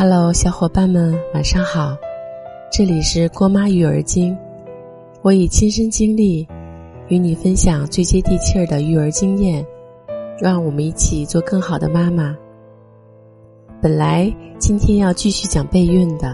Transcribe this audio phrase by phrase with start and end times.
[0.00, 1.96] Hello，小伙伴们，晚上好！
[2.70, 4.38] 这里是郭妈育儿经，
[5.22, 6.46] 我以亲身经历
[7.08, 9.66] 与你分享最接地气儿的育儿经验，
[10.38, 12.36] 让我们一起做更好的妈妈。
[13.82, 16.32] 本来今天要继续讲备孕的，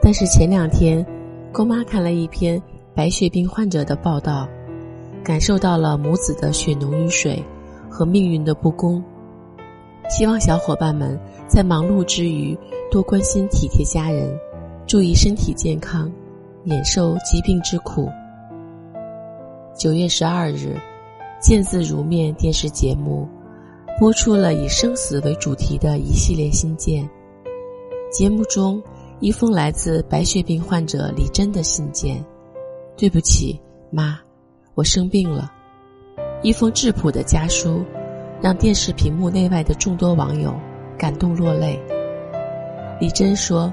[0.00, 1.04] 但是前两天
[1.52, 2.62] 郭妈看了一篇
[2.94, 4.48] 白血病患者的报道，
[5.24, 7.42] 感受到了母子的血浓于水
[7.90, 9.02] 和命运的不公。
[10.08, 11.18] 希望小伙伴们
[11.48, 12.56] 在忙碌之余
[12.90, 14.38] 多关心体贴家人，
[14.86, 16.10] 注意身体健康，
[16.62, 18.08] 免受疾病之苦。
[19.76, 20.76] 九月十二日，
[21.40, 23.28] 《见字如面》电视节目
[23.98, 27.08] 播出了以生死为主题的一系列信件。
[28.12, 28.80] 节目中，
[29.18, 32.24] 一封来自白血病患者李珍的信件
[32.96, 33.60] ：“对不起，
[33.90, 34.20] 妈，
[34.74, 35.50] 我生病了。”
[36.42, 37.82] 一封质朴的家书。
[38.44, 40.54] 让电视屏幕内外的众多网友
[40.98, 41.80] 感动落泪。
[43.00, 43.72] 李珍说：“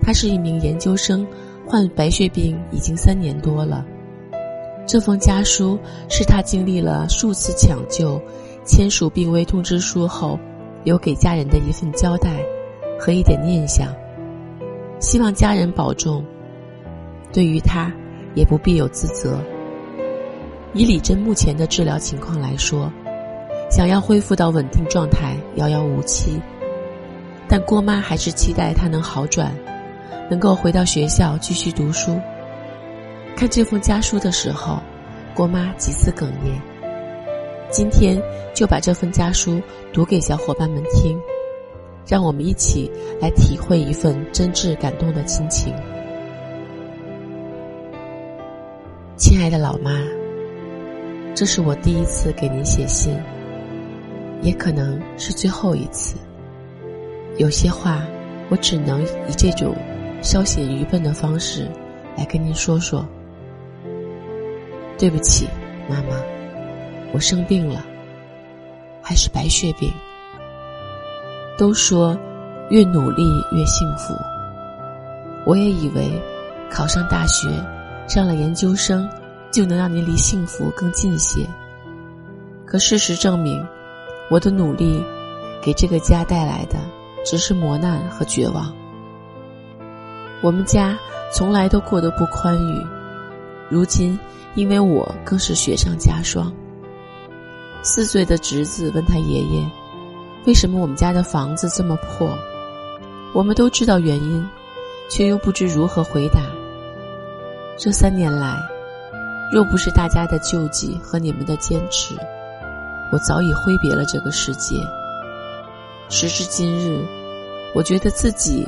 [0.00, 1.26] 她是一名研究生，
[1.66, 3.84] 患白血病已经三年多了。
[4.86, 8.18] 这封家书是她经历了数次抢救、
[8.64, 10.38] 签署病危通知书后，
[10.82, 12.42] 留给家人的一份交代
[12.98, 13.94] 和一点念想。
[14.98, 16.24] 希望家人保重。
[17.34, 17.92] 对于她，
[18.34, 19.38] 也不必有自责。
[20.72, 22.90] 以李珍目前的治疗情况来说。”
[23.68, 26.40] 想要恢复到稳定状态，遥遥无期。
[27.48, 29.54] 但郭妈还是期待他能好转，
[30.30, 32.18] 能够回到学校继续读书。
[33.36, 34.80] 看这封家书的时候，
[35.34, 36.60] 郭妈几次哽咽。
[37.70, 38.20] 今天
[38.54, 39.60] 就把这份家书
[39.92, 41.20] 读给小伙伴们听，
[42.06, 45.74] 让我们一起来体会一份真挚感动的亲情。
[49.16, 50.00] 亲爱的老妈，
[51.34, 53.16] 这是我第一次给您写信。
[54.46, 56.16] 也可能是最后一次。
[57.36, 58.00] 有些话，
[58.48, 59.74] 我只能以这种
[60.22, 61.68] 稍显愚笨的方式
[62.16, 63.04] 来跟您说说。
[64.96, 65.48] 对不起，
[65.90, 66.16] 妈妈，
[67.12, 67.84] 我生病了，
[69.02, 69.92] 还是白血病。
[71.58, 72.16] 都说
[72.70, 74.14] 越努力越幸福，
[75.44, 76.08] 我也以为
[76.70, 77.48] 考上大学、
[78.06, 79.08] 上了研究生
[79.50, 81.44] 就能让您离幸福更近些。
[82.64, 83.66] 可事实证明。
[84.28, 85.02] 我的努力，
[85.62, 86.78] 给这个家带来的
[87.24, 88.72] 只是磨难和绝望。
[90.42, 90.98] 我们家
[91.32, 92.86] 从来都过得不宽裕，
[93.68, 94.18] 如今
[94.54, 96.52] 因为我更是雪上加霜。
[97.82, 99.64] 四岁的侄子问他爷爷
[100.44, 102.36] ：“为什么我们家的房子这么破？”
[103.32, 104.48] 我们都知道原因，
[105.08, 106.40] 却又不知如何回答。
[107.76, 108.56] 这三年来，
[109.52, 112.14] 若不是大家的救济和你们的坚持，
[113.12, 114.76] 我早已挥别了这个世界。
[116.08, 117.04] 时至今日，
[117.74, 118.66] 我觉得自己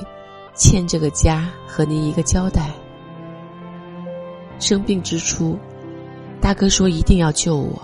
[0.55, 2.71] 欠这个家和您一个交代。
[4.59, 5.57] 生病之初，
[6.41, 7.81] 大哥说一定要救我，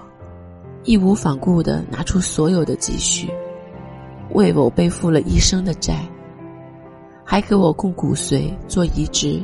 [0.84, 3.30] 义无反顾的拿出所有的积蓄，
[4.30, 6.04] 为我背负了一生的债，
[7.24, 9.40] 还给我供骨髓做移植，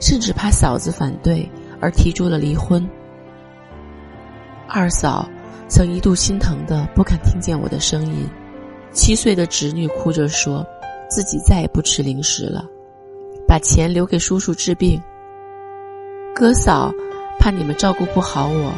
[0.00, 1.48] 甚至怕嫂子反对
[1.80, 2.88] 而提出了离婚。
[4.68, 5.28] 二嫂。
[5.68, 8.28] 曾一度心疼的不敢听见我的声音，
[8.92, 10.66] 七岁的侄女哭着说，
[11.08, 12.64] 自己再也不吃零食了，
[13.46, 15.00] 把钱留给叔叔治病。
[16.34, 16.92] 哥嫂
[17.38, 18.72] 怕你们照顾不好我，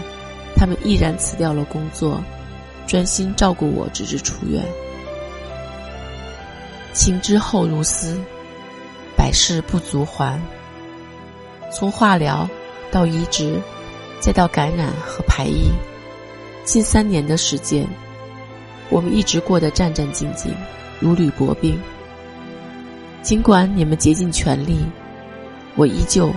[0.57, 2.23] 他们毅然辞掉了工作，
[2.87, 4.63] 专心照顾我，直至出院。
[6.93, 8.19] 情之厚如斯，
[9.17, 10.39] 百事不足还。
[11.71, 12.47] 从化疗
[12.91, 13.59] 到移植，
[14.21, 15.71] 再到感染和排异。
[16.65, 17.87] 近三年的时间，
[18.89, 20.51] 我们一直过得战战兢兢，
[21.01, 21.79] 如履薄冰。
[23.23, 24.79] 尽管你们竭尽全力，
[25.77, 26.33] 我依旧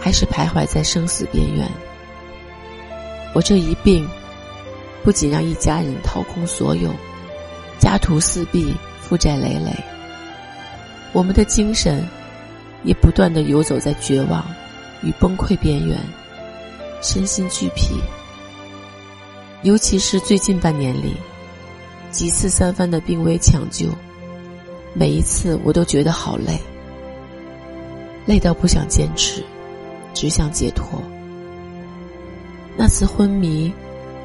[0.00, 1.68] 还是徘徊在生死边缘。
[3.32, 4.08] 我这一病，
[5.04, 6.92] 不仅让一家人掏空所有，
[7.78, 9.72] 家徒四壁，负债累累。
[11.12, 12.06] 我们的精神
[12.82, 14.44] 也不断的游走在绝望
[15.02, 15.96] 与崩溃边缘，
[17.02, 17.94] 身心俱疲。
[19.62, 21.14] 尤其是最近半年里，
[22.10, 23.88] 几次三番的病危抢救，
[24.94, 26.58] 每一次我都觉得好累，
[28.24, 29.44] 累到不想坚持，
[30.14, 31.02] 只想解脱。
[32.74, 33.70] 那次昏迷，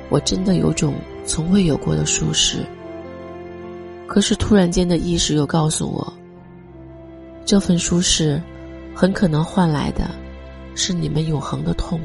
[0.08, 0.94] 我真的有种
[1.26, 2.66] 从未有过的舒适。
[4.08, 6.14] 可是突然间的意识又告诉我，
[7.46, 8.42] 这份舒适，
[8.94, 10.10] 很可能换来的，
[10.76, 12.00] 是你们永恒的痛。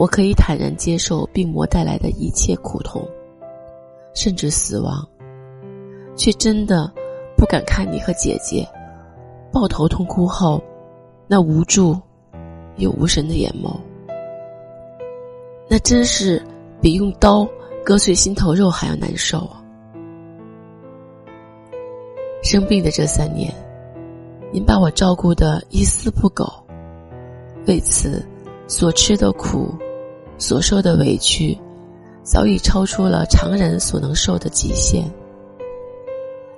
[0.00, 3.06] 我可以坦然接受病魔带来的一切苦痛，
[4.14, 5.06] 甚至死亡，
[6.16, 6.90] 却真的
[7.36, 8.66] 不敢看你和姐姐
[9.52, 10.58] 抱头痛哭后
[11.26, 11.94] 那无助
[12.76, 13.78] 又无神的眼眸，
[15.68, 16.42] 那真是
[16.80, 17.46] 比用刀
[17.84, 19.62] 割碎心头肉还要难受啊！
[22.42, 23.52] 生病的这三年，
[24.50, 26.50] 您把我照顾的一丝不苟，
[27.66, 28.26] 为此
[28.66, 29.74] 所吃的苦，
[30.40, 31.56] 所受的委屈。
[32.22, 35.04] 早已超出了常人所能受的极限。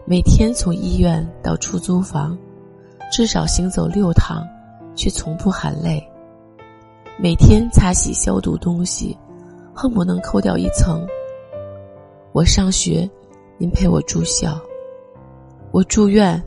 [0.05, 2.37] 每天从医院到出租房，
[3.12, 4.44] 至少行走六趟，
[4.96, 6.02] 却从不含泪。
[7.17, 9.17] 每天擦洗消毒东西，
[9.73, 11.06] 恨不能抠掉一层。
[12.32, 13.08] 我上学，
[13.56, 14.61] 您陪我住校；
[15.70, 16.43] 我住院，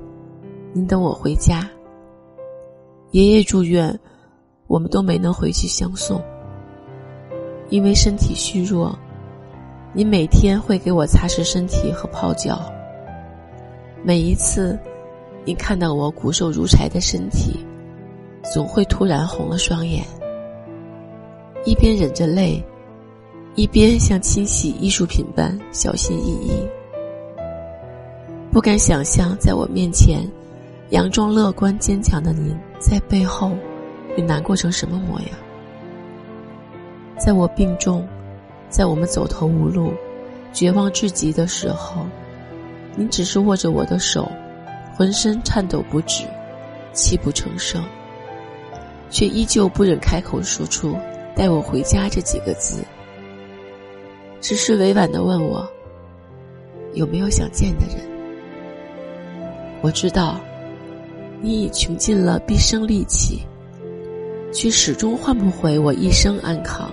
[0.73, 1.67] 您等我回家。
[3.11, 3.97] 爷爷住院，
[4.67, 6.21] 我们都没能回去相送，
[7.69, 8.97] 因为身体虚弱。
[9.97, 12.59] 你每天会给我擦拭身体和泡脚。
[14.03, 14.77] 每一次，
[15.45, 17.65] 你看到我骨瘦如柴的身体，
[18.53, 20.03] 总会突然红了双眼，
[21.63, 22.61] 一边忍着泪，
[23.55, 26.51] 一边像清洗艺术品般小心翼翼。
[28.51, 30.29] 不敢想象，在我面前，
[30.91, 33.51] 佯装乐观坚强的您，在背后
[34.13, 35.29] 会难过成什么模样？
[37.17, 38.07] 在我病重。
[38.67, 39.93] 在我们走投无路、
[40.51, 42.05] 绝望至极的时候，
[42.95, 44.29] 您只是握着我的手，
[44.97, 46.25] 浑身颤抖不止，
[46.91, 47.81] 泣不成声，
[49.09, 50.97] 却依旧不忍开口说出
[51.35, 52.83] “带我回家”这几个字，
[54.41, 55.65] 只是委婉的问我
[56.95, 58.05] 有没有想见的人。
[59.81, 60.37] 我知道，
[61.39, 63.43] 你已穷尽了毕生力气，
[64.51, 66.91] 却始终换不回我一生安康。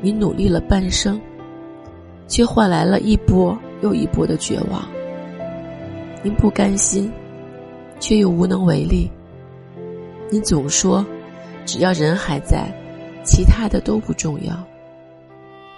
[0.00, 1.20] 你努力了半生，
[2.28, 4.82] 却换来了一波又一波的绝望。
[6.22, 7.10] 您不甘心，
[7.98, 9.10] 却又无能为力。
[10.30, 11.04] 您总说，
[11.64, 12.68] 只要人还在，
[13.24, 14.54] 其他的都不重要。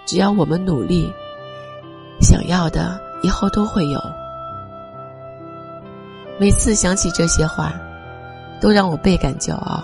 [0.05, 1.07] 只要我们努力，
[2.19, 3.99] 想要的以后都会有。
[6.39, 7.73] 每次想起这些话，
[8.59, 9.83] 都让我倍感骄傲。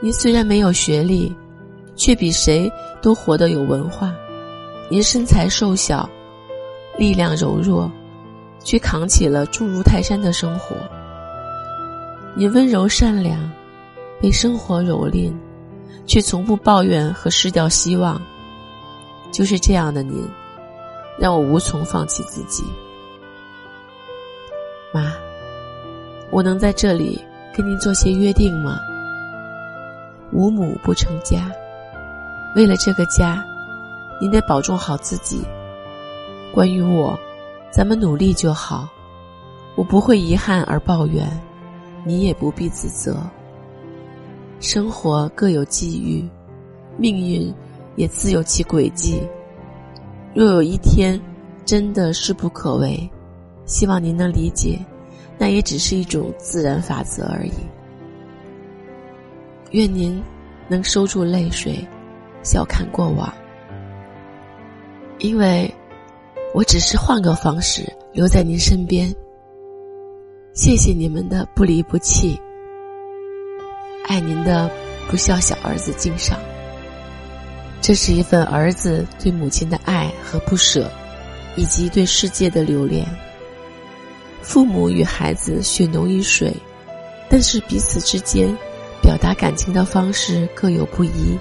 [0.00, 1.34] 您虽然没有学历。
[1.96, 2.70] 却比谁
[3.02, 4.14] 都活得有文化。
[4.88, 6.08] 您身材瘦小，
[6.96, 7.90] 力量柔弱，
[8.62, 10.76] 却扛起了重如泰山的生活。
[12.36, 13.50] 你温柔善良，
[14.20, 15.32] 被生活蹂躏，
[16.06, 18.20] 却从不抱怨和失掉希望。
[19.32, 20.24] 就是这样的您，
[21.18, 22.62] 让我无从放弃自己。
[24.92, 25.12] 妈，
[26.30, 27.20] 我能在这里
[27.54, 28.78] 跟您做些约定吗？
[30.32, 31.50] 无母不成家。
[32.56, 33.44] 为了这个家，
[34.18, 35.42] 您得保重好自己。
[36.54, 37.14] 关于我，
[37.70, 38.88] 咱们努力就好。
[39.74, 41.28] 我不会遗憾而抱怨，
[42.02, 43.18] 你也不必自责。
[44.58, 46.26] 生活各有际遇，
[46.96, 47.54] 命运
[47.94, 49.20] 也自有其轨迹。
[50.34, 51.20] 若有一天
[51.66, 53.06] 真的势不可为，
[53.66, 54.78] 希望您能理解，
[55.36, 57.52] 那也只是一种自然法则而已。
[59.72, 60.22] 愿您
[60.68, 61.86] 能收住泪水。
[62.46, 63.34] 笑看过往，
[65.18, 65.68] 因为
[66.54, 69.12] 我只是换个方式留在您身边。
[70.54, 72.40] 谢谢你们的不离不弃，
[74.06, 74.70] 爱您的
[75.10, 76.38] 不孝小儿子敬上。
[77.82, 80.88] 这是一份儿子对母亲的爱和不舍，
[81.56, 83.04] 以及对世界的留恋。
[84.40, 86.54] 父母与孩子血浓于水，
[87.28, 88.48] 但是彼此之间
[89.02, 91.36] 表达感情的方式各有不一。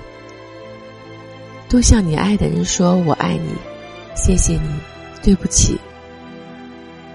[1.68, 3.50] 多向你爱的人说“我爱你”，
[4.16, 4.70] 谢谢你，
[5.24, 5.78] 对不起。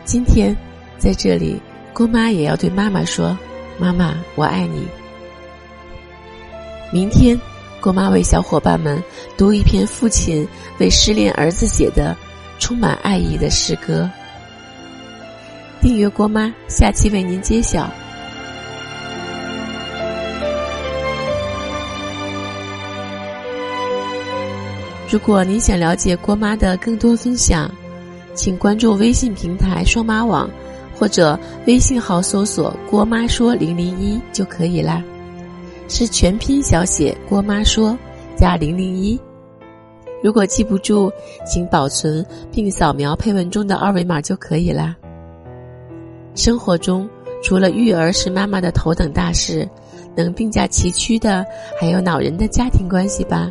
[0.04, 0.54] 今天
[0.98, 1.60] 在这里，
[1.92, 3.36] 郭妈也要对妈妈说
[3.78, 4.86] ：“妈妈，我爱你。”
[6.92, 7.38] 明天，
[7.80, 9.02] 郭妈为小伙伴们
[9.38, 10.46] 读一篇父亲
[10.78, 12.16] 为失恋儿子写的
[12.58, 14.10] 充满爱意的诗歌。
[15.80, 17.88] 订阅郭妈，下期为您揭晓。
[25.10, 27.68] 如果您想了解郭妈的更多分享，
[28.32, 30.48] 请关注微信平台“双妈网”，
[30.96, 31.36] 或者
[31.66, 35.02] 微信号搜索“郭妈说零零一”就可以啦。
[35.88, 37.98] 是全拼小写“郭妈说”
[38.38, 39.20] 加零零一。
[40.22, 41.10] 如果记不住，
[41.44, 44.94] 请保存并扫描配文中的二维码就可以啦。
[46.36, 47.10] 生活中，
[47.42, 49.68] 除了育儿是妈妈的头等大事，
[50.14, 51.44] 能并驾齐驱的
[51.80, 53.50] 还有恼人的家庭关系吧。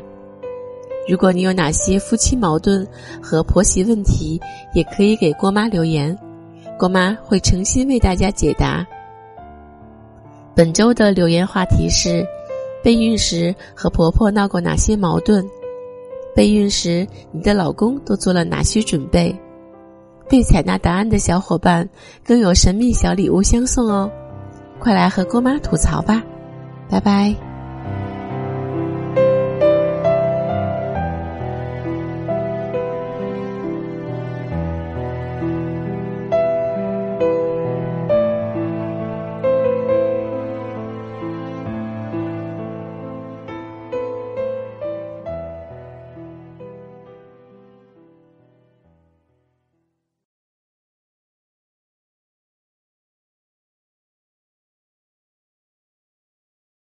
[1.10, 2.88] 如果你有哪些夫妻矛盾
[3.20, 4.40] 和婆媳问题，
[4.76, 6.16] 也可以给郭妈留言，
[6.78, 8.86] 郭妈会诚心为大家解答。
[10.56, 12.24] 本周的留言话题是：
[12.84, 15.44] 备孕时和婆婆闹过哪些矛盾？
[16.36, 19.36] 备孕时你的老公都做了哪些准备？
[20.30, 21.90] 被采纳答案的小伙伴
[22.24, 24.08] 更有神秘小礼物相送哦！
[24.78, 26.24] 快来和郭妈吐槽吧，
[26.88, 27.49] 拜拜。